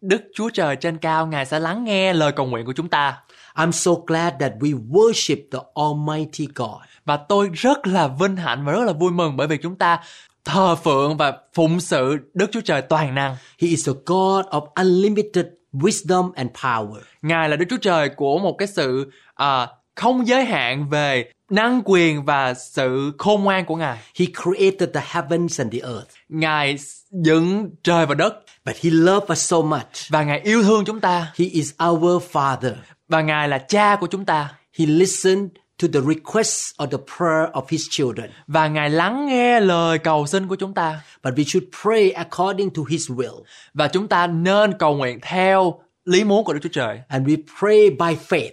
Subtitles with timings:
[0.00, 3.22] Đức Chúa Trời trên cao Ngài sẽ lắng nghe lời cầu nguyện của chúng ta.
[3.54, 6.82] I'm so glad that we worship the Almighty God.
[7.04, 10.00] Và tôi rất là vinh hạnh và rất là vui mừng bởi vì chúng ta
[10.44, 13.36] thờ phượng và phụng sự Đức Chúa Trời toàn năng.
[13.62, 17.00] He is a God of unlimited wisdom and power.
[17.22, 21.82] Ngài là Đức Chúa Trời của một cái sự à, không giới hạn về năng
[21.84, 23.98] quyền và sự khôn ngoan của Ngài.
[24.18, 26.08] He created the heavens and the earth.
[26.28, 26.76] Ngài
[27.10, 28.34] dựng trời và đất
[28.66, 30.08] But He loved us so much.
[30.08, 32.72] và Ngài yêu thương chúng ta He is our Father.
[33.08, 34.48] và Ngài là cha của chúng ta
[34.78, 35.48] He listened
[35.82, 38.30] to the requests or the prayer of His children.
[38.46, 42.70] và Ngài lắng nghe lời cầu xin của chúng ta But we should pray according
[42.70, 43.42] to His will.
[43.74, 47.36] và chúng ta nên cầu nguyện theo lý muốn của Đức Chúa Trời And we
[47.60, 48.50] pray by faith.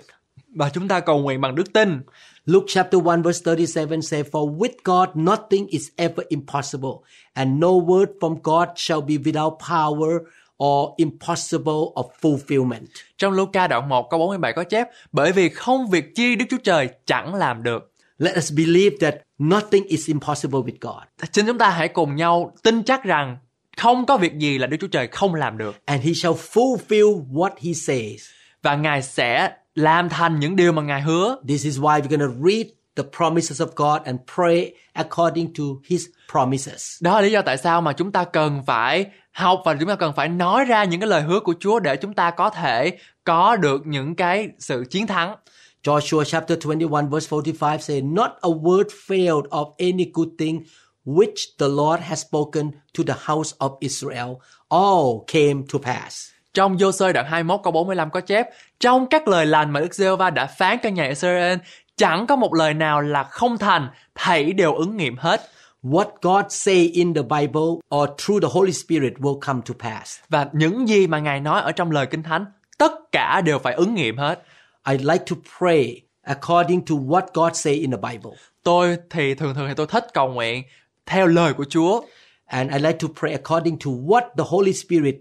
[0.55, 2.01] và chúng ta cầu nguyện bằng đức tin.
[2.49, 7.75] Luke chapter 1 verse 37 say, For with God nothing is ever impossible, and no
[7.75, 10.21] word from God shall be without power
[10.57, 12.87] or impossible of fulfillment.
[13.17, 16.57] Trong Luca đoạn 1 câu 47 có chép bởi vì không việc chi Đức Chúa
[16.63, 17.91] Trời chẳng làm được.
[18.17, 21.29] Let us believe that nothing is impossible with God.
[21.33, 23.37] Xin chúng ta hãy cùng nhau tin chắc rằng
[23.77, 27.25] không có việc gì là Đức Chúa Trời không làm được And he shall fulfill
[27.31, 28.21] what he says.
[28.61, 31.37] và Ngài sẽ làm thành những điều mà Ngài hứa.
[31.47, 35.63] This is why we're going to read the promises of God and pray according to
[35.85, 37.01] his promises.
[37.01, 39.95] Đó là lý do tại sao mà chúng ta cần phải học và chúng ta
[39.95, 42.97] cần phải nói ra những cái lời hứa của Chúa để chúng ta có thể
[43.23, 45.35] có được những cái sự chiến thắng.
[45.83, 50.63] Joshua chapter 21 verse 45 say, Not a word failed of any good thing
[51.05, 54.35] which the Lord has spoken to the house of Israel.
[54.69, 56.36] All came to pass.
[56.57, 59.93] Trong vô sơi đoạn 21 câu 45 có chép Trong các lời lành mà Đức
[59.93, 61.57] giê va đã phán cho nhà Israel
[61.97, 65.41] Chẳng có một lời nào là không thành Thảy đều ứng nghiệm hết
[65.83, 70.19] What God say in the Bible or through the Holy Spirit will come to pass.
[70.29, 72.45] Và những gì mà Ngài nói ở trong lời Kinh Thánh
[72.77, 74.43] Tất cả đều phải ứng nghiệm hết
[74.89, 78.31] I like to pray according to what God say in the Bible.
[78.63, 80.63] Tôi thì thường thường thì tôi thích cầu nguyện
[81.05, 82.01] theo lời của Chúa
[82.45, 85.15] And I like to pray according to what the Holy Spirit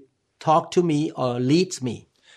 [0.47, 1.93] talk to me or leads me.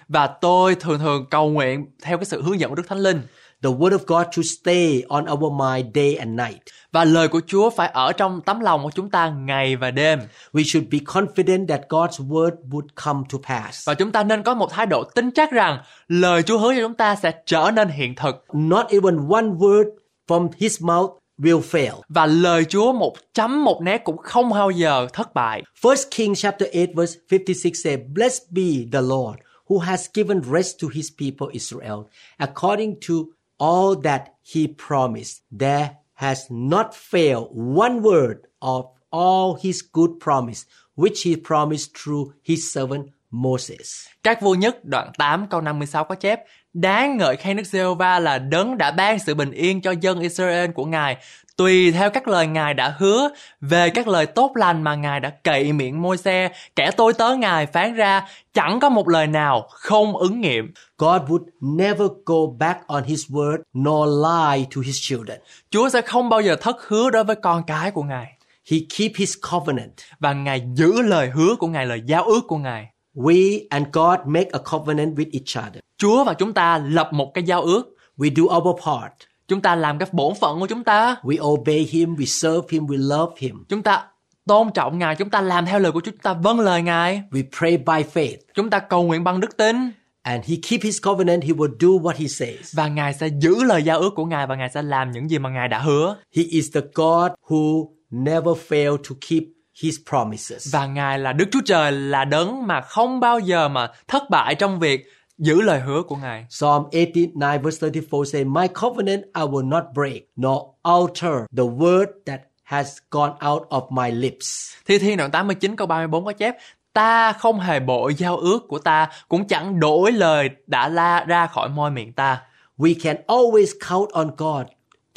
[0.08, 3.22] Và tôi thường thường cầu nguyện theo cái sự hướng dẫn của Đức Thánh Linh
[3.64, 6.62] The word of God should stay on our mind day and night.
[6.92, 10.20] Và lời của Chúa phải ở trong tấm lòng của chúng ta ngày và đêm
[10.54, 13.88] We should be confident that God's word would come to pass.
[13.88, 16.82] Và chúng ta nên có một thái độ tin chắc rằng lời Chúa hứa cho
[16.82, 19.86] chúng ta sẽ trở nên hiện thực Not even one word
[20.28, 22.02] from his mouth will fail.
[22.10, 25.64] và lời Chúa một chấm một nét cũng không bao giờ thất bại.
[25.82, 29.40] First King chapter 8 verse 56 say, Blessed be the Lord
[29.70, 32.04] who has given rest to his people Israel
[32.38, 33.16] according to
[33.58, 34.22] all that
[34.54, 35.38] he promised.
[35.60, 42.32] There has not failed one word of all his good promise which he promised through
[42.44, 44.06] his servant Moses.
[44.24, 46.40] Các vua nhất đoạn 8 câu 56 có chép
[46.74, 50.20] Đáng ngợi khen Đức giê va là đấng đã ban sự bình yên cho dân
[50.20, 51.18] Israel của Ngài
[51.58, 53.30] tùy theo các lời Ngài đã hứa
[53.62, 57.36] về các lời tốt lành mà Ngài đã cậy miệng môi xe kẻ tôi tớ
[57.36, 60.74] Ngài phán ra chẳng có một lời nào không ứng nghiệm.
[60.98, 65.40] God would never go back on his word nor lie to his children.
[65.70, 68.40] Chúa sẽ không bao giờ thất hứa đối với con cái của Ngài
[68.72, 69.94] He keep his covenant.
[70.20, 72.88] và Ngài giữ lời hứa của Ngài, lời giao ước của Ngài.
[73.20, 75.80] We and God make a covenant with each other.
[75.98, 77.96] Chúa và chúng ta lập một cái giao ước.
[78.18, 79.14] We do our part.
[79.48, 81.16] Chúng ta làm cái bổn phận của chúng ta.
[81.24, 83.64] We obey him, we serve him, we love him.
[83.70, 84.06] Chúng ta
[84.48, 87.22] tôn trọng Ngài, chúng ta làm theo lời của chúng ta, vâng lời Ngài.
[87.32, 88.38] We pray by faith.
[88.56, 91.88] Chúng ta cầu nguyện bằng đức tin And he keep his covenant, he will do
[91.88, 92.76] what he says.
[92.76, 95.40] và Ngài sẽ giữ lời giao ước của Ngài và Ngài sẽ làm những gì
[95.40, 96.18] mà Ngài đã hứa.
[96.36, 99.44] He is the God who never fail to keep
[99.82, 100.74] his promises.
[100.74, 104.56] Và Ngài là Đức Chúa Trời là đấng mà không bao giờ mà thất bại
[104.56, 105.06] trong việc
[105.38, 106.46] giữ lời hứa của Ngài.
[106.50, 107.32] Psalm 89
[107.64, 112.98] verse 34 say, My covenant I will not break, nor alter the word that has
[113.12, 114.74] gone out of my lips.
[114.86, 116.56] Thi Thiên đoạn 89 câu 34 có chép
[116.94, 121.48] Ta không hề bội giao ước của ta Cũng chẳng đổi lời đã la ra
[121.48, 122.42] khỏi môi miệng ta
[122.78, 124.66] We can always count on God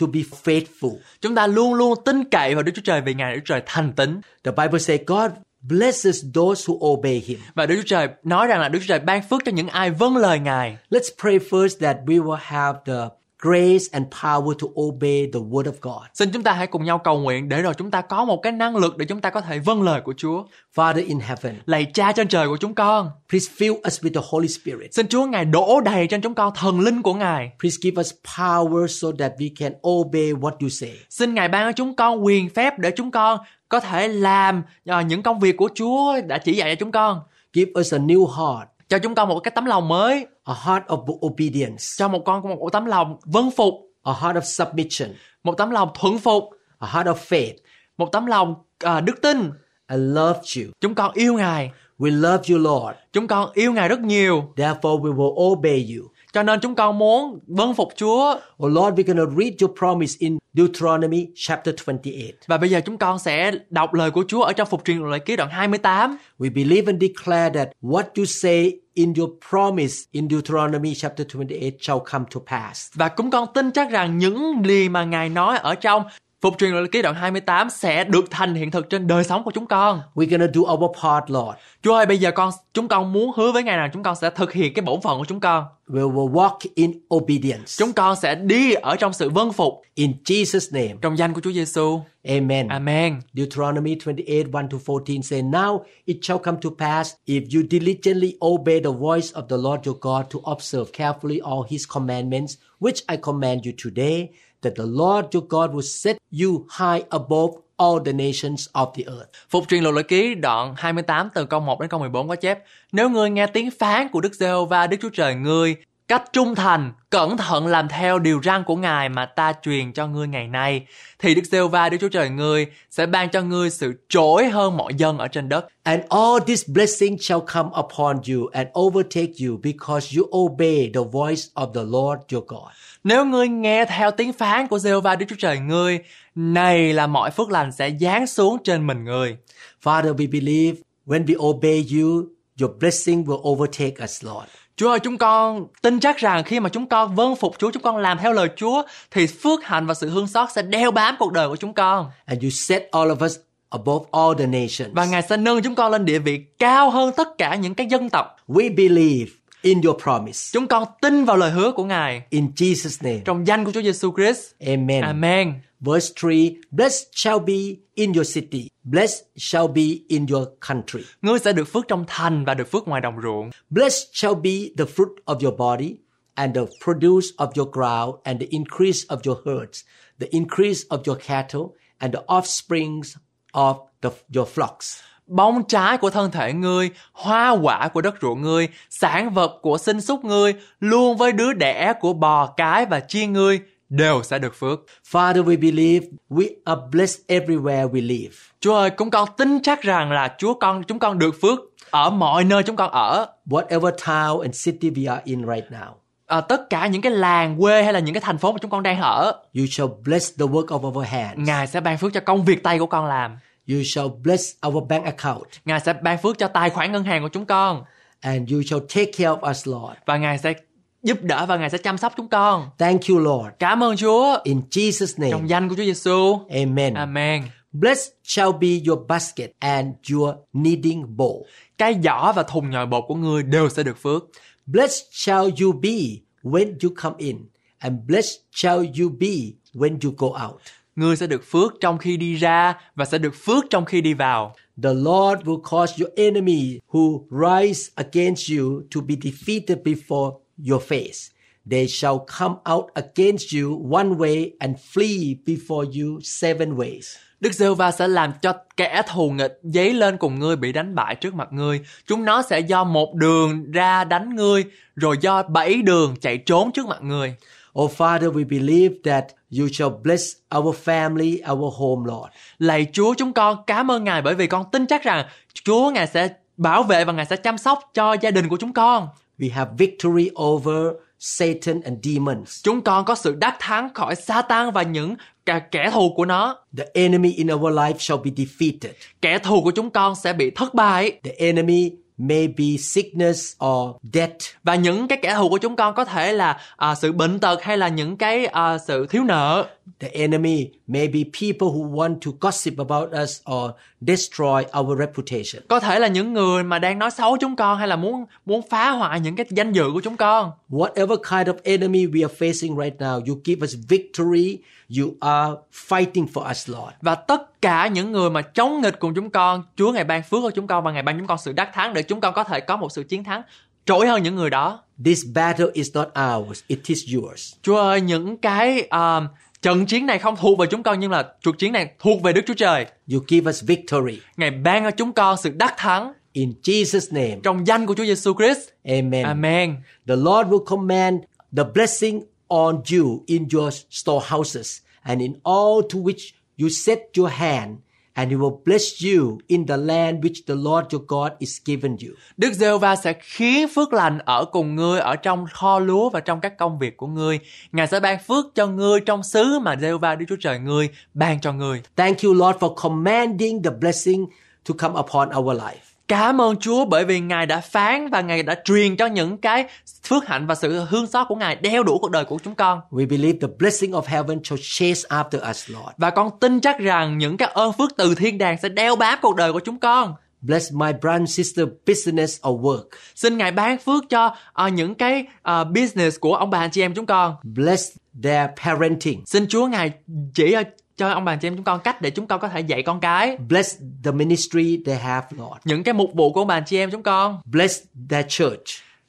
[0.07, 0.97] to be faithful.
[1.21, 3.55] Chúng ta luôn luôn tin cậy vào Đức Chúa Trời Vì Ngài là Đức Chúa
[3.55, 7.39] Trời thành tín The Bible says God blesses those who obey him.
[7.55, 9.91] Và Đức Chúa Trời nói rằng là Đức Chúa Trời ban phước cho những ai
[9.91, 10.77] vâng lời Ngài.
[10.91, 13.09] Let's pray first that we will have the
[13.43, 16.03] grace and power to obey the word of God.
[16.15, 18.53] Xin chúng ta hãy cùng nhau cầu nguyện để rồi chúng ta có một cái
[18.53, 20.45] năng lực để chúng ta có thể vâng lời của Chúa.
[20.75, 24.21] Father in heaven, Lạy Cha trên trời của chúng con, please fill us with the
[24.31, 24.95] Holy Spirit.
[24.95, 27.51] xin Chúa Ngài đổ đầy trên chúng con thần linh của Ngài.
[27.61, 30.93] Please give us power so that we can obey what you say.
[31.11, 35.01] Xin Ngài ban cho chúng con quyền phép để chúng con có thể làm ờ,
[35.01, 37.21] những công việc của Chúa đã chỉ dạy cho chúng con.
[37.55, 40.85] Give us a new heart, Cho chúng con một cái tấm lòng mới, a heart
[40.87, 45.55] of obedience, cho một con một tấm lòng vâng phục, a heart of submission, một
[45.59, 46.45] tấm lòng thuận phục,
[46.79, 47.55] a heart of faith.
[47.97, 49.51] một tấm lòng ờ, đức tin.
[49.91, 50.73] I love you.
[50.81, 52.97] Chúng con yêu Ngài, We love you, Lord.
[53.13, 54.53] chúng con yêu Ngài rất nhiều.
[54.57, 56.09] Therefore, we will obey you.
[56.33, 58.35] Cho nên chúng con muốn vâng phục Chúa.
[58.65, 62.31] Oh Lord, we're going to read your promise in Deuteronomy chapter 28.
[62.47, 65.13] Và bây giờ chúng con sẽ đọc lời của Chúa ở trong Phục truyền luật
[65.13, 66.17] lệ ký đoạn 28.
[66.39, 71.71] We believe and declare that what you say in your promise in Deuteronomy chapter 28
[71.81, 72.89] shall come to pass.
[72.95, 76.03] Và chúng con tin chắc rằng những gì mà Ngài nói ở trong
[76.43, 79.51] Phục truyền luật ký đoạn 28 sẽ được thành hiện thực trên đời sống của
[79.51, 80.01] chúng con.
[80.15, 81.59] We're to do our part, Lord.
[81.83, 84.31] Chúa ơi, bây giờ con chúng con muốn hứa với Ngài rằng chúng con sẽ
[84.31, 85.65] thực hiện cái bổn phận của chúng con.
[85.89, 87.65] We will walk in obedience.
[87.79, 90.95] Chúng con sẽ đi ở trong sự vâng phục In Jesus' name.
[91.03, 92.01] trong danh của Chúa Giêsu.
[92.29, 92.69] Amen.
[92.69, 93.21] Amen.
[93.33, 98.37] Deuteronomy 28 1 to 14 say, Now it shall come to pass if you diligently
[98.45, 103.03] obey the voice of the Lord your God to observe carefully all his commandments, which
[103.09, 104.29] I command you today,
[104.63, 109.05] that the Lord your God will set you high above all the nations of the
[109.05, 109.29] earth.
[109.51, 112.59] Phục truyền luật lệ ký đoạn 28 từ câu 1 đến câu 14 có chép,
[112.93, 115.77] Nếu ngươi nghe tiếng phán của Đức Giê-hô-va, Đức Chúa Trời ngươi
[116.13, 120.07] cách trung thành, cẩn thận làm theo điều răn của Ngài mà ta truyền cho
[120.07, 120.87] ngươi ngày nay,
[121.19, 124.95] thì Đức Giê-hô-va Đức Chúa Trời ngươi sẽ ban cho ngươi sự trỗi hơn mọi
[124.95, 125.67] dân ở trên đất.
[125.83, 131.01] And all this blessing shall come upon you and overtake you because you obey the
[131.13, 132.73] voice of the Lord your God.
[133.05, 135.99] Nếu ngươi nghe theo tiếng phán của Giê-hô-va Đức Chúa Trời ngươi,
[136.35, 139.37] này là mọi phước lành sẽ giáng xuống trên mình ngươi.
[139.85, 140.77] Father, we believe
[141.07, 142.25] when we obey you,
[142.61, 144.49] your blessing will overtake us, Lord.
[144.77, 147.83] Chúa ơi, chúng con tin chắc rằng khi mà chúng con vâng phục Chúa, chúng
[147.83, 151.17] con làm theo lời Chúa, thì phước hạnh và sự hương xót sẽ đeo bám
[151.19, 152.11] cuộc đời của chúng con.
[152.27, 153.37] And you set all of us
[153.71, 154.93] above all the nations.
[154.93, 157.87] Và Ngài sẽ nâng chúng con lên địa vị cao hơn tất cả những cái
[157.87, 158.37] dân tộc.
[158.49, 159.31] We believe
[159.63, 160.51] in your promise.
[160.53, 162.23] Chúng con tin vào lời hứa của Ngài.
[162.31, 163.23] In Jesus' name.
[163.25, 164.53] Trong danh của Chúa Giêsu Christ.
[164.67, 165.03] Amen.
[165.03, 165.55] Amen.
[165.83, 171.05] Verse 3 Blessed shall be in your city, blessed shall be in your country.
[171.23, 173.51] Ngươi sẽ được phước trong thành và được phước ngoài đồng ruộng.
[173.71, 175.97] Blessed shall be the fruit of your body,
[176.35, 179.85] and the produce of your ground, and the increase of your herds,
[180.21, 181.63] the increase of your cattle,
[181.99, 183.17] and the offsprings
[183.53, 185.01] of the, your flocks.
[185.27, 189.79] Bông trái của thân thể ngươi, hoa quả của đất ruộng ngươi, sản vật của
[189.79, 193.61] sinh súc ngươi, luôn với đứa đẻ của bò cái và chiên ngươi
[193.93, 194.81] đều sẽ được phước.
[195.11, 198.35] Father, we believe we are blessed everywhere we live.
[198.61, 201.59] Chúa ơi, chúng con tin chắc rằng là Chúa con chúng con được phước
[201.91, 203.27] ở mọi nơi chúng con ở.
[203.47, 205.93] Whatever town and city we are in right now,
[206.27, 208.71] À, tất cả những cái làng quê hay là những cái thành phố mà chúng
[208.71, 211.39] con đang ở, you shall bless the work of our hands.
[211.39, 213.39] Ngài sẽ ban phước cho công việc tay của con làm.
[213.69, 217.23] You shall bless our bank account, Ngài sẽ ban phước cho tài khoản ngân hàng
[217.23, 217.85] của chúng con
[218.21, 219.99] and you shall take care of us, Lord.
[220.07, 220.55] và Ngài sẽ
[221.03, 222.69] giúp đỡ và Ngài sẽ chăm sóc chúng con.
[222.79, 223.49] Thank you, Lord.
[223.59, 224.39] Cảm ơn Chúa.
[224.45, 226.39] In Jesus' Trong name, danh của Chúa Giêsu.
[226.51, 226.95] Amen.
[226.95, 227.43] Amen.
[227.73, 231.43] Blessed shall be your basket and your kneading bowl.
[231.79, 234.25] Cái giỏ và thùng nhồi bột của ngươi đều sẽ được phước.
[234.67, 235.99] Blessed shall you be
[236.43, 237.37] when you come in,
[237.79, 239.29] and blessed shall you be
[239.75, 240.61] when you go out.
[240.97, 244.15] Ngươi sẽ được phước trong khi đi ra và sẽ được phước trong khi đi
[244.15, 244.55] vào.
[244.83, 250.83] The Lord will cause your enemy who rise against you to be defeated before your
[250.83, 251.31] face.
[251.71, 257.17] They shall come out against you one way and flee before you seven ways.
[257.41, 260.95] Đức giê va sẽ làm cho kẻ thù nghịch dấy lên cùng ngươi bị đánh
[260.95, 261.81] bại trước mặt ngươi.
[262.07, 264.65] Chúng nó sẽ do một đường ra đánh ngươi,
[264.97, 267.35] rồi do bảy đường chạy trốn trước mặt ngươi.
[267.81, 269.25] Oh Father, we believe that
[269.59, 272.33] you shall bless our family, our home, Lord.
[272.59, 275.27] Lạy Chúa chúng con cảm ơn Ngài bởi vì con tin chắc rằng
[275.65, 278.73] Chúa Ngài sẽ bảo vệ và Ngài sẽ chăm sóc cho gia đình của chúng
[278.73, 279.09] con.
[279.43, 282.65] We have victory over Satan and demons.
[282.65, 285.15] Chúng con có sự đắc thắng khỏi Satan và những
[285.47, 286.59] cả kẻ thù của nó.
[286.77, 288.91] The enemy in our life shall be defeated.
[289.23, 293.97] Kẻ thù của chúng con sẽ bị thất bại The enemy may be sickness or
[294.13, 294.37] death.
[294.65, 297.63] và những cái kẻ thù của chúng con có thể là à, sự bệnh tật
[297.63, 299.67] hay là những cái à, sự thiếu nợ.
[300.01, 303.71] The enemy may be people who want to gossip about us or
[304.01, 305.63] destroy our reputation.
[305.69, 308.63] Có thể là những người mà đang nói xấu chúng con hay là muốn muốn
[308.71, 310.51] phá hoại những cái danh dự của chúng con.
[310.71, 314.59] Whatever kind of enemy we are facing right now, you give us victory.
[315.01, 315.53] You are
[315.89, 316.93] fighting for us, Lord.
[317.01, 320.41] Và tất cả những người mà chống nghịch cùng chúng con, Chúa ngài ban phước
[320.43, 322.45] cho chúng con và ngài ban chúng con sự đắc thắng để chúng con có
[322.45, 323.43] thể có một sự chiến thắng
[323.87, 324.83] trỗi hơn những người đó.
[325.05, 327.55] This battle is not ours, it is yours.
[327.63, 329.27] Chúa ơi, những cái um,
[329.63, 332.33] trận chiến này không thuộc về chúng con nhưng là cuộc chiến này thuộc về
[332.33, 332.87] Đức Chúa Trời.
[333.13, 334.21] You give us victory.
[334.37, 338.05] Ngài ban cho chúng con sự đắc thắng In Jesus' name, trong danh của Chúa
[338.05, 338.59] Giêsu Christ.
[338.85, 339.25] amen.
[339.25, 339.77] Amen.
[340.07, 341.21] The Lord will command
[341.57, 347.31] the blessing on you in your storehouses and in all to which you set your
[347.33, 347.77] hand,
[348.15, 351.91] and He will bless you in the land which the Lord your God is given
[351.91, 352.15] you.
[352.37, 356.21] Đức giê va sẽ khiến phước lành ở cùng ngươi ở trong kho lúa và
[356.21, 357.39] trong các công việc của ngươi.
[357.73, 360.89] Ngài sẽ ban phước cho ngươi trong xứ mà giê va Đức Chúa Trời ngươi
[361.15, 361.83] ban cho ngươi.
[361.97, 364.27] Thank you, Lord, for commanding the blessing
[364.69, 365.92] to come upon our life.
[366.09, 369.67] Cảm ơn Chúa bởi vì Ngài đã phán và Ngài đã truyền cho những cái
[370.03, 372.81] phước hạnh và sự hương xót của Ngài đeo đuổi cuộc đời của chúng con.
[372.91, 375.89] We believe the blessing of heaven shall chase after us, Lord.
[375.97, 379.19] Và con tin chắc rằng những cái ơn phước từ thiên đàng sẽ đeo bám
[379.23, 380.15] cuộc đời của chúng con.
[380.41, 382.85] Bless my brother sister business or work.
[383.15, 386.81] Xin Ngài ban phước cho ờ, những cái ờ, business của ông bà anh chị
[386.81, 387.35] em chúng con.
[387.43, 389.23] Bless their parenting.
[389.27, 389.93] Xin Chúa Ngài
[390.35, 390.63] chỉ ờ,
[390.97, 393.01] cho ông bà chị em chúng con cách để chúng con có thể dạy con
[393.01, 393.37] cái.
[393.49, 395.57] Bless the ministry they have, Lord.
[395.65, 397.41] Những cái mục vụ của ông bà chị em chúng con.
[397.45, 397.81] Bless
[398.11, 398.63] their church.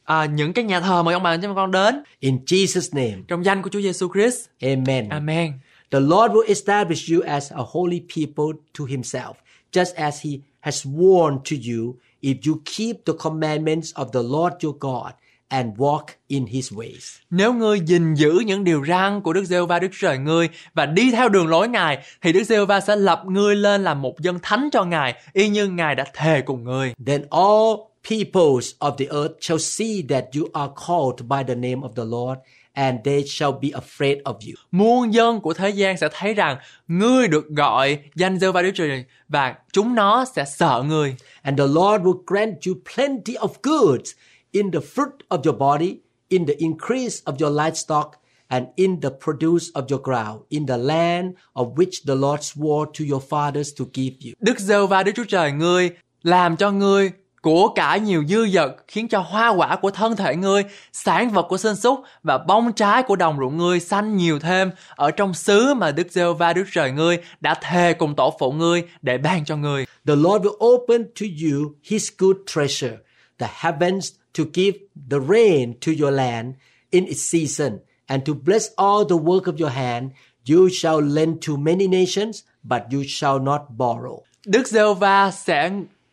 [0.03, 2.03] Ờ, những cái nhà thờ mời ông bà chị em con đến.
[2.19, 4.39] In Jesus' name, Trong danh của Chúa Giêsu Christ.
[4.61, 5.09] amen.
[5.09, 5.53] Amen.
[5.91, 9.33] The Lord will establish you as a holy people to himself,
[9.71, 14.53] just as he has sworn to you, if you keep the commandments of the Lord
[14.63, 15.11] your God
[15.53, 17.19] and walk in his ways.
[17.29, 20.85] Nếu ngươi gìn giữ những điều răn của Đức giê va Đức Trời ngươi và
[20.85, 24.19] đi theo đường lối Ngài thì Đức giê va sẽ lập ngươi lên làm một
[24.19, 26.93] dân thánh cho Ngài y như Ngài đã thề cùng ngươi.
[27.05, 31.81] Then all peoples of the earth shall see that you are called by the name
[31.81, 32.39] of the Lord,
[32.73, 34.55] and they shall be afraid of you.
[34.71, 36.57] Muôn dân của thế gian sẽ thấy rằng
[36.87, 41.15] ngươi được gọi danh giê va Đức Trời và chúng nó sẽ sợ ngươi.
[41.41, 44.11] And the Lord will grant you plenty of goods
[44.53, 45.97] in the fruit of your body,
[46.29, 48.11] in the increase of your livestock,
[48.47, 52.85] and in the produce of your ground, in the land of which the Lord swore
[52.85, 54.33] to your fathers to give you.
[54.39, 55.89] Đức giê va Đức Chúa Trời ngươi
[56.23, 60.35] làm cho ngươi của cải nhiều dư dật khiến cho hoa quả của thân thể
[60.35, 64.39] ngươi, sản vật của sinh súc và bông trái của đồng ruộng ngươi xanh nhiều
[64.39, 68.35] thêm ở trong xứ mà Đức giê va Đức Trời ngươi đã thề cùng tổ
[68.39, 69.85] phụ ngươi để ban cho ngươi.
[70.07, 72.97] The Lord will open to you his good treasure,
[73.39, 74.73] the heavens to give
[75.09, 76.53] the rain to your land
[76.91, 80.09] in its season, and to bless all the work of your hand.
[80.49, 84.19] You shall lend to many nations, but you shall not borrow.
[84.45, 85.71] Đức giê va sẽ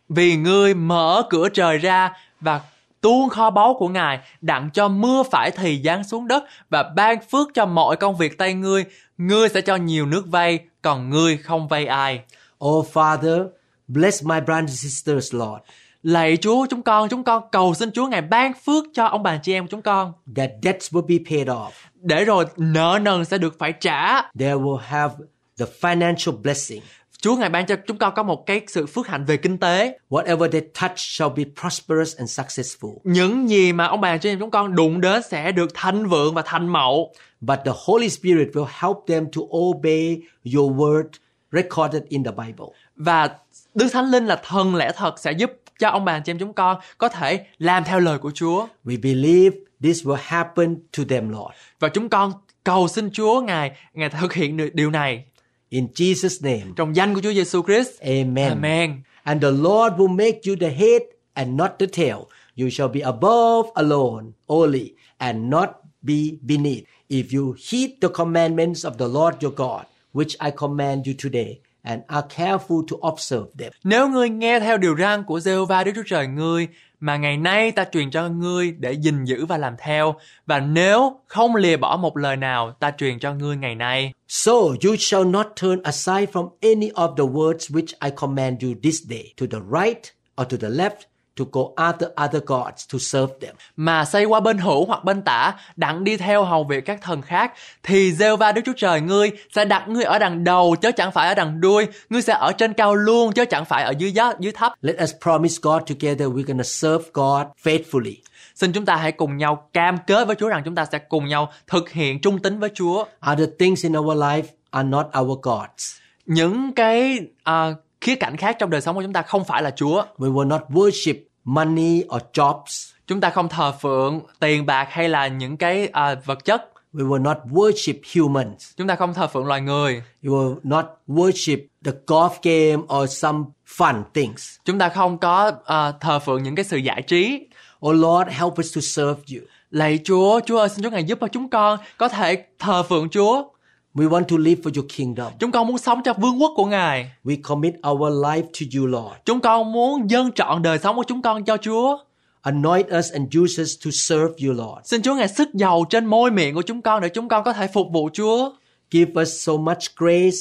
[0.08, 2.60] vì ngươi mở cửa trời ra và
[3.00, 7.18] tuôn kho báu của Ngài đặng cho mưa phải thì giáng xuống đất và ban
[7.30, 8.84] phước cho mọi công việc tay ngươi.
[9.18, 12.20] Ngươi sẽ cho nhiều nước vay, còn ngươi không vay ai.
[12.64, 13.48] Oh Father,
[13.88, 15.62] bless my brothers and sisters, Lord,
[16.02, 19.36] Lạy Chúa chúng con, chúng con cầu xin Chúa Ngài ban phước cho ông bà
[19.36, 20.12] chị em chúng con.
[20.36, 21.70] that debts will be paid off.
[21.94, 24.22] Để rồi nợ nần sẽ được phải trả.
[24.22, 25.14] They will have
[25.58, 26.82] the financial blessing.
[27.20, 29.98] Chúa Ngài ban cho chúng con có một cái sự phước hạnh về kinh tế.
[30.10, 32.96] Whatever they touch shall be prosperous and successful.
[33.04, 36.34] Những gì mà ông bà chị em chúng con đụng đến sẽ được thanh vượng
[36.34, 37.12] và thành mậu.
[37.40, 40.22] But the Holy Spirit will help them to obey
[40.54, 41.08] your word
[41.52, 42.66] recorded in the Bible.
[42.96, 43.30] Và
[43.74, 46.52] Đức Thánh Linh là thần lẽ thật sẽ giúp cho ông bà chị em chúng
[46.52, 48.66] con có thể làm theo lời của Chúa.
[48.84, 51.54] We believe this will happen to them, Lord.
[51.80, 52.32] Và chúng con
[52.64, 55.24] cầu xin Chúa Ngài Ngài thực hiện được điều này
[55.68, 58.00] In Jesus' name, trong danh của Chúa Giêsu Christ.
[58.00, 58.48] amen.
[58.48, 59.02] Amen.
[59.22, 61.02] And the Lord will make you the head
[61.34, 62.16] and not the tail.
[62.56, 65.68] You shall be above alone only and not
[66.02, 66.84] be beneath.
[67.08, 71.60] If you heed the commandments of the Lord your God, which I command you today,
[71.82, 73.72] and are careful to observe them.
[73.84, 76.68] Nếu ngươi nghe theo điều răn của Giê-hô-va Đức Chúa Trời ngươi
[77.00, 80.14] mà ngày nay ta truyền cho ngươi để gìn giữ và làm theo
[80.46, 84.52] và nếu không lìa bỏ một lời nào ta truyền cho ngươi ngày nay So
[84.52, 89.02] you shall not turn aside from any of the words which I command you this
[89.08, 90.02] day, to the right
[90.40, 93.54] or to the left, to go after other gods to serve them.
[93.76, 97.22] mà xây qua bên hữu hoặc bên tả đặng đi theo hầu việc các thần
[97.22, 101.12] khác thì va Đức Chúa Trời ngươi sẽ đặt ngươi ở đằng đầu chứ chẳng
[101.12, 104.12] phải ở đằng đuôi ngươi sẽ ở trên cao luôn chứ chẳng phải ở dưới
[104.12, 108.14] gió, dưới thấp Let us promise God together we're to serve God faithfully.
[108.54, 111.26] Xin chúng ta hãy cùng nhau cam kết với Chúa rằng chúng ta sẽ cùng
[111.26, 113.04] nhau thực hiện trung tín với Chúa.
[113.32, 115.96] Other things in our life are not our gods.
[116.26, 117.68] Những cái à,
[118.00, 120.04] khía cạnh khác trong đời sống của chúng ta không phải là Chúa.
[120.18, 121.14] We will not worship
[121.44, 122.92] money or jobs.
[123.06, 126.70] Chúng ta không thờ phượng tiền bạc hay là những cái à, vật chất.
[126.92, 128.70] We will not worship humans.
[128.76, 130.02] Chúng ta không thờ phượng loài người.
[130.26, 133.38] You will not worship the golf game or some
[133.76, 134.56] fun things.
[134.64, 137.46] Chúng ta không có à, thờ phượng những cái sự giải trí.
[137.86, 139.46] Oh Lord, help us to serve you.
[139.70, 143.08] Lạy Chúa, Chúa ơi xin Chúa ngài giúp cho chúng con có thể thờ phượng
[143.10, 143.44] Chúa.
[143.94, 145.32] We want to live for your kingdom.
[145.38, 147.10] Chúng con muốn sống cho vương quốc của Ngài.
[147.24, 149.14] We commit our life to you, Lord.
[149.24, 151.98] Chúng con muốn dâng trọn đời sống của chúng con cho Chúa.
[152.40, 154.80] Anoint us and use us to serve you, Lord.
[154.84, 157.52] Xin Chúa ngài sức dầu trên môi miệng của chúng con để chúng con có
[157.52, 158.50] thể phục vụ Chúa.
[158.90, 160.38] Give us so much grace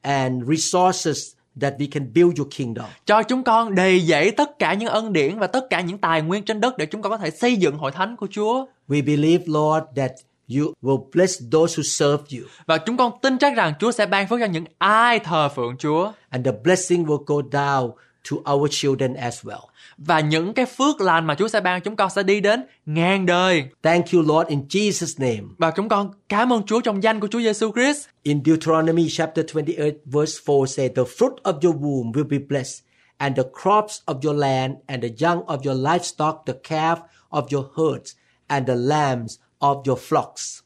[0.00, 2.86] and resources that we can build your kingdom.
[3.06, 6.22] Cho chúng con đầy dẫy tất cả những ân điển và tất cả những tài
[6.22, 8.66] nguyên trên đất để chúng con có thể xây dựng hội thánh của Chúa.
[8.88, 10.12] We believe, Lord, that
[10.48, 14.06] you will bless those who serve you, Và chúng con tin chắc rằng Chúa sẽ
[14.06, 16.12] ban phước cho những ai thờ phượng Chúa.
[16.30, 17.90] and the blessing will go down
[18.30, 19.60] to our children as well.
[19.98, 23.26] Và những cái phước lành mà Chúa sẽ ban chúng con sẽ đi đến ngàn
[23.26, 23.64] đời.
[23.82, 25.48] Thank you, Lord, in Jesus' name.
[25.58, 28.08] Và chúng con cảm ơn Chúa trong danh của Chúa Giêsu Christ.
[28.22, 32.82] In Deuteronomy chapter 28, verse 4 say, The fruit of your womb will be blessed,
[33.18, 36.98] and the crops of your land, and the young of your livestock, the calf
[37.30, 38.12] of your herds,
[38.48, 40.62] and the lambs of your flocks.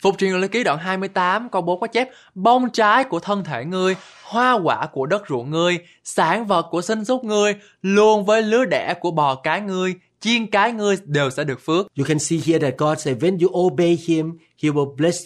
[0.00, 3.64] Phục truyền lời ký đoạn 28 câu 4 có chép Bông trái của thân thể
[3.64, 8.42] ngươi, hoa quả của đất ruộng ngươi, sản vật của sinh súc ngươi, luôn với
[8.42, 11.86] lứa đẻ của bò cái ngươi, chiên cái ngươi đều sẽ được phước.
[11.98, 15.24] You can see here that God said, When you obey Him, He will bless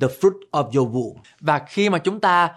[0.00, 1.14] the fruit of your womb.
[1.40, 2.50] Và khi mà chúng ta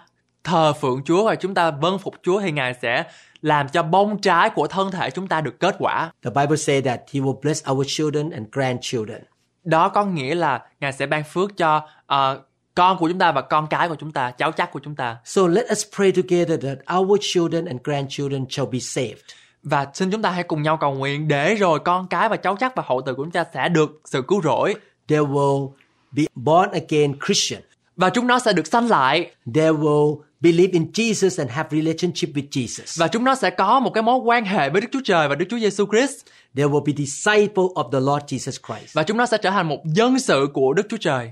[0.44, 3.04] thờ phượng Chúa và chúng ta vâng phục Chúa thì Ngài sẽ
[3.42, 6.12] làm cho bông trái của thân thể chúng ta được kết quả.
[6.24, 9.20] The Bible says that He will bless our children and grandchildren.
[9.64, 12.42] Đó có nghĩa là Ngài sẽ ban phước cho ờ,
[12.74, 15.16] con của chúng ta và con cái của chúng ta, cháu chắc của chúng ta.
[15.24, 19.20] So let us pray together that our children and grandchildren shall be saved.
[19.62, 22.56] Và xin chúng ta hãy cùng nhau cầu nguyện để rồi con cái và cháu
[22.60, 24.74] chắc và hậu tử của chúng ta sẽ được sự cứu rỗi.
[25.08, 25.70] They will
[26.12, 27.62] be born again Christian.
[27.96, 32.28] Và chúng nó sẽ được sanh lại They will believe in Jesus and have relationship
[32.34, 32.96] with Jesus.
[33.00, 35.34] và chúng nó sẽ có một cái mối quan hệ với Đức Chúa Trời và
[35.34, 36.16] Đức Chúa Giêsu Christ
[36.56, 38.94] They will be disciple of the Lord Jesus Christ.
[38.94, 41.30] và chúng nó sẽ trở thành một dân sự của Đức Chúa Trời.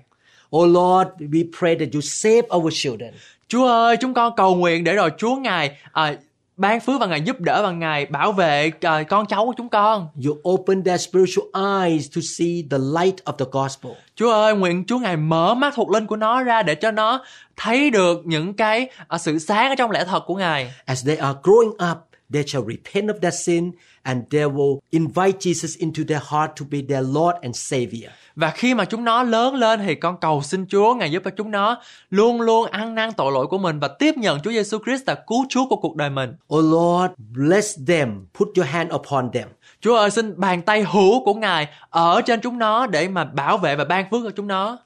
[0.56, 3.14] Oh Lord, we pray that you save our children.
[3.48, 6.14] Chúa ơi, chúng con cầu nguyện để rồi Chúa Ngài à,
[6.58, 9.68] ban phước và Ngài giúp đỡ và Ngài bảo vệ à, con cháu của chúng
[9.68, 10.08] con.
[10.26, 13.92] You open their spiritual eyes to see the light of the gospel.
[14.14, 17.24] Chúa ơi, nguyện Chúa Ngài mở mắt thuộc linh của nó ra để cho nó
[17.56, 20.72] thấy được những cái à, sự sáng ở trong lẽ thật của Ngài.
[20.84, 25.38] As they are growing up, they shall repent of their sin and they will invite
[25.40, 28.10] Jesus into their heart to be their Lord and Savior.
[28.36, 31.30] Và khi mà chúng nó lớn lên thì con cầu xin Chúa Ngài giúp cho
[31.36, 34.78] chúng nó luôn luôn ăn năn tội lỗi của mình và tiếp nhận Chúa Giêsu
[34.84, 36.34] Christ là cứu Chúa của cuộc đời mình.
[36.54, 38.26] Oh Lord, bless them.
[38.34, 39.48] Put your hand upon them.
[39.80, 43.58] Chúa ơi xin bàn tay hữu của Ngài ở trên chúng nó để mà bảo
[43.58, 44.78] vệ và ban phước cho chúng nó.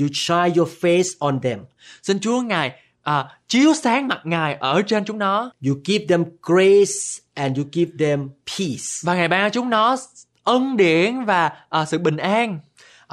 [0.00, 1.64] You shine your face on them.
[2.02, 6.24] Xin Chúa Ngài à, chiếu sáng mặt Ngài ở trên chúng nó You give them
[6.42, 6.92] grace
[7.34, 8.84] and you give them peace.
[9.02, 9.96] và Ngài ban cho chúng nó
[10.44, 12.58] ân điển và à, sự bình an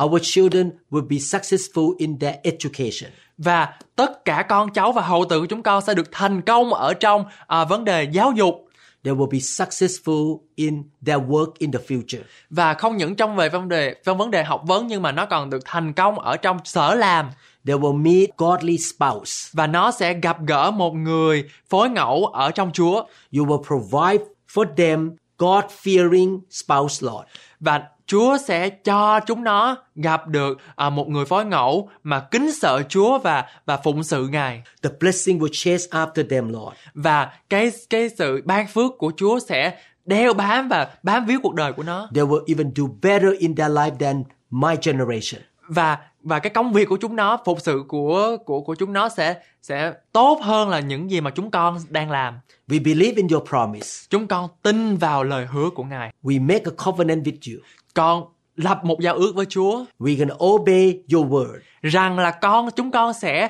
[0.03, 3.11] Our children will be successful in their education.
[3.37, 6.73] và tất cả con cháu và hậu tử của chúng con sẽ được thành công
[6.73, 8.63] ở trong à, vấn đề giáo dục
[9.03, 12.21] They will be successful in their work in the future.
[12.49, 15.25] và không những trong về vấn đề trong vấn đề học vấn nhưng mà nó
[15.25, 17.29] còn được thành công ở trong sở làm
[17.67, 19.49] They will meet godly spouse.
[19.53, 23.03] và nó sẽ gặp gỡ một người phối ngẫu ở trong Chúa
[23.37, 27.23] You will provide for them God-fearing spouse, Lord.
[27.59, 32.51] và Chúa sẽ cho chúng nó gặp được à, một người phối ngẫu mà kính
[32.51, 36.75] sợ Chúa và và phụng sự Ngài The blessing will chase after them, Lord.
[36.93, 41.53] và cái cái sự ban phước của Chúa sẽ đeo bám và bám víu cuộc
[41.55, 45.41] đời của nó They will even do better in their life than my generation.
[45.69, 49.09] và và cái công việc của chúng nó phục sự của của của chúng nó
[49.09, 53.27] sẽ sẽ tốt hơn là những gì mà chúng con đang làm We believe in
[53.27, 53.87] your promise.
[54.09, 57.61] chúng con tin vào lời hứa của Ngài We make a covenant with you.
[57.93, 58.23] con
[58.55, 61.57] lập một giao ước với Chúa going to obey your word.
[61.81, 63.49] rằng là con chúng con sẽ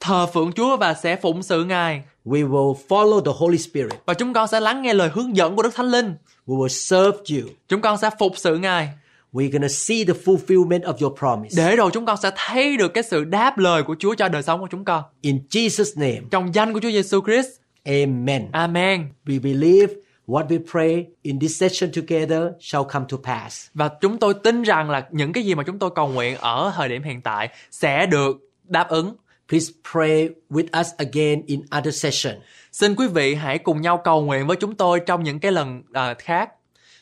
[0.00, 3.92] thờ phượng Chúa và sẽ phụng sự Ngài We will follow the Holy Spirit.
[4.06, 6.14] và chúng con sẽ lắng nghe lời hướng dẫn của Đức Thánh Linh.
[6.46, 7.48] We will serve you.
[7.68, 8.88] Chúng con sẽ phục sự Ngài
[9.34, 11.56] We're to see the fulfillment of your promise.
[11.56, 14.42] để rồi chúng con sẽ thấy được cái sự đáp lời của Chúa cho đời
[14.42, 15.02] sống của chúng con.
[15.20, 17.48] In Jesus' name, Trong danh của Chúa Giêsu Christ.
[17.84, 18.48] amen.
[18.52, 19.08] Amen.
[19.26, 19.94] We believe
[20.26, 23.66] what we pray in this session together shall come to pass.
[23.74, 26.72] Và chúng tôi tin rằng là những cái gì mà chúng tôi cầu nguyện ở
[26.76, 29.16] thời điểm hiện tại sẽ được đáp ứng.
[29.48, 32.34] Please pray with us again in other session.
[32.72, 35.82] Xin quý vị hãy cùng nhau cầu nguyện với chúng tôi trong những cái lần
[35.92, 36.50] à, khác.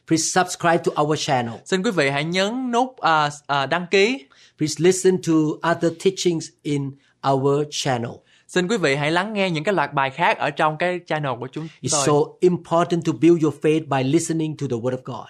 [0.08, 1.54] Please subscribe to our channel.
[1.64, 4.24] Xin quý vị hãy nhấn nút à, à, đăng ký.
[4.58, 5.32] Please listen to
[5.70, 6.90] other teachings in
[7.32, 8.10] our channel.
[8.48, 11.32] Xin quý vị hãy lắng nghe những cái loạt bài khác ở trong cái channel
[11.40, 12.06] của chúng It's tôi.
[12.06, 15.26] so important to build your faith by listening to the Word of God.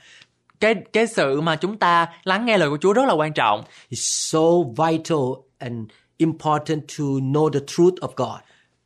[0.61, 3.63] Cái cái sự mà chúng ta lắng nghe lời của Chúa rất là quan trọng.
[3.91, 4.41] It's so
[4.85, 5.19] vital
[5.59, 5.75] and
[6.19, 8.41] important to know the truth of God.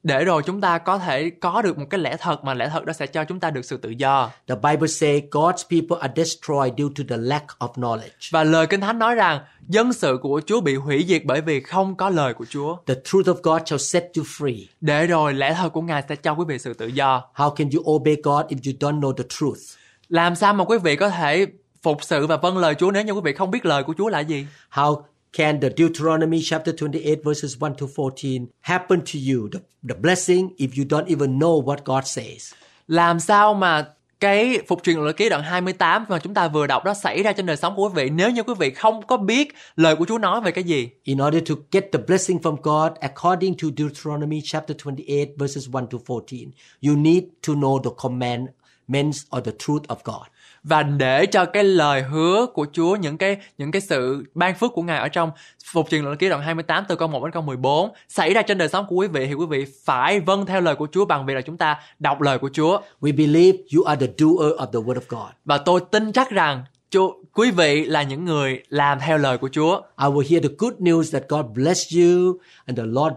[0.06, 2.84] Để rồi chúng ta có thể có được một cái lẽ thật mà lẽ thật
[2.84, 4.30] đó sẽ cho chúng ta được sự tự do.
[4.48, 8.30] The Bible says God's people are destroyed due to the lack of knowledge.
[8.30, 11.60] Và lời Kinh Thánh nói rằng dân sự của Chúa bị hủy diệt bởi vì
[11.60, 12.76] không có lời của Chúa.
[12.86, 14.64] The truth of God shall set you free.
[14.80, 17.22] Để rồi lẽ thật của Ngài sẽ cho quý vị sự tự do.
[17.34, 19.60] How can you obey God if you don't know the truth?
[20.08, 21.46] Làm sao mà quý vị có thể
[21.82, 24.08] phục sự và vâng lời Chúa nếu như quý vị không biết lời của Chúa
[24.08, 24.46] là gì?
[24.72, 29.48] How can the Deuteronomy chapter 28 verses 1 to 14 happen to you?
[29.52, 32.52] The, the blessing if you don't even know what God says.
[32.88, 36.84] Làm sao mà cái phục truyền luật ký đoạn 28 mà chúng ta vừa đọc
[36.84, 39.16] đó xảy ra trên đời sống của quý vị nếu như quý vị không có
[39.16, 40.88] biết lời của Chúa nói về cái gì.
[41.04, 45.86] In order to get the blessing from God according to Deuteronomy chapter 28 verses 1
[45.90, 46.50] to 14,
[46.88, 50.26] you need to know the commandments or the truth of God.
[50.62, 54.72] Và để cho cái lời hứa của Chúa những cái những cái sự ban phước
[54.72, 55.30] của Ngài ở trong
[55.72, 58.58] phục truyền luật ký đoạn 28 từ câu 1 đến câu 14 xảy ra trên
[58.58, 61.26] đời sống của quý vị thì quý vị phải vâng theo lời của Chúa bằng
[61.26, 62.80] việc là chúng ta đọc lời của Chúa.
[63.00, 65.30] We believe you are the doer of the word of God.
[65.44, 69.48] Và tôi tin chắc rằng Chúa, quý vị là những người làm theo lời của
[69.48, 69.80] Chúa.
[69.98, 73.14] I will hear the good news that God bless you and the Lord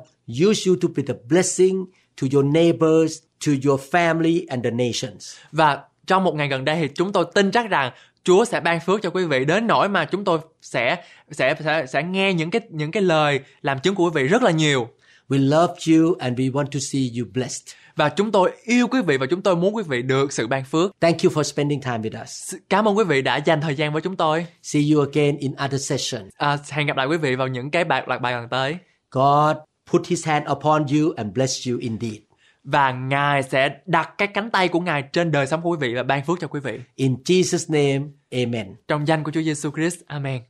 [0.47, 1.85] use you to be the blessing
[2.21, 5.35] to your neighbors, to your family and the nations.
[5.51, 7.91] Và trong một ngày gần đây thì chúng tôi tin chắc rằng
[8.23, 11.85] Chúa sẽ ban phước cho quý vị đến nỗi mà chúng tôi sẽ sẽ sẽ,
[11.85, 14.89] sẽ nghe những cái những cái lời làm chứng của quý vị rất là nhiều.
[15.29, 17.75] We love you and we want to see you blessed.
[17.95, 20.63] Và chúng tôi yêu quý vị và chúng tôi muốn quý vị được sự ban
[20.63, 20.91] phước.
[20.99, 22.53] Thank you for spending time with us.
[22.69, 24.45] Cảm ơn quý vị đã dành thời gian với chúng tôi.
[24.63, 26.29] See you again in other sessions.
[26.37, 28.77] À, hẹn gặp lại quý vị vào những cái bài loạt bài gần tới.
[29.11, 29.57] God
[29.91, 32.28] put his hand upon you and bless you indeed.
[32.71, 35.95] Và Ngài sẽ đặt cái cánh tay của Ngài trên đời sống của quý vị
[35.95, 36.79] và ban phước cho quý vị.
[36.95, 38.75] In Jesus' name, amen.
[38.87, 39.95] Trong danh của Chúa Giêsu Christ.
[40.07, 40.41] Amen.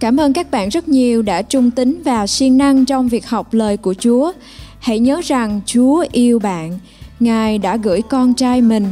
[0.00, 3.54] Cảm ơn các bạn rất nhiều đã trung tín và siêng năng trong việc học
[3.54, 4.32] lời của Chúa.
[4.78, 6.78] Hãy nhớ rằng Chúa yêu bạn.
[7.20, 8.86] Ngài đã gửi con trai mình,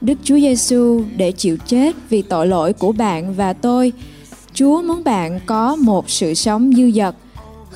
[0.00, 3.92] Đức Chúa Giêsu để chịu chết vì tội lỗi của bạn và tôi.
[4.52, 7.14] Chúa muốn bạn có một sự sống dư dật,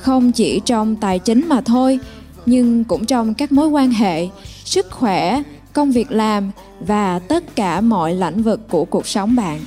[0.03, 1.99] không chỉ trong tài chính mà thôi,
[2.45, 4.27] nhưng cũng trong các mối quan hệ,
[4.65, 5.41] sức khỏe,
[5.73, 9.59] công việc làm và tất cả mọi lĩnh vực của cuộc sống bạn.